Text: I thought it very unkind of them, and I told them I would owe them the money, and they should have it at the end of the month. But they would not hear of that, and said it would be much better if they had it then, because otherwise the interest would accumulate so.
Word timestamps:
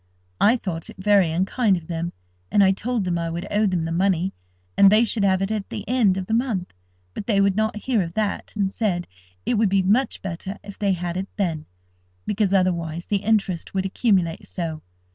I 0.39 0.57
thought 0.57 0.89
it 0.89 0.97
very 0.97 1.29
unkind 1.31 1.77
of 1.77 1.85
them, 1.85 2.11
and 2.49 2.63
I 2.63 2.71
told 2.71 3.03
them 3.03 3.19
I 3.19 3.29
would 3.29 3.45
owe 3.51 3.67
them 3.67 3.85
the 3.85 3.91
money, 3.91 4.33
and 4.75 4.91
they 4.91 5.05
should 5.05 5.23
have 5.23 5.43
it 5.43 5.51
at 5.51 5.69
the 5.69 5.87
end 5.87 6.17
of 6.17 6.25
the 6.25 6.33
month. 6.33 6.73
But 7.13 7.27
they 7.27 7.39
would 7.39 7.55
not 7.55 7.75
hear 7.75 8.01
of 8.01 8.15
that, 8.15 8.51
and 8.55 8.71
said 8.71 9.05
it 9.45 9.59
would 9.59 9.69
be 9.69 9.83
much 9.83 10.23
better 10.23 10.57
if 10.63 10.79
they 10.79 10.93
had 10.93 11.17
it 11.17 11.29
then, 11.35 11.67
because 12.25 12.51
otherwise 12.51 13.05
the 13.05 13.17
interest 13.17 13.75
would 13.75 13.85
accumulate 13.85 14.47
so. 14.47 14.81